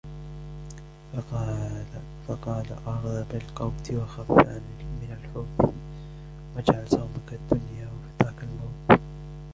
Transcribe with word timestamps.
فَقَالَ 2.27 2.65
ارْضَ 2.87 3.25
بِالْقَوْتِ 3.31 3.91
وَخَفْ 3.91 4.31
مِنْ 4.31 5.17
الْفَوْتِ، 5.23 5.73
وَاجْعَلْ 6.55 6.89
صَوْمَك 6.89 7.33
الدُّنْيَا 7.33 7.87
وَفِطْرَك 7.87 8.43
الْمَوْتَ 8.43 9.01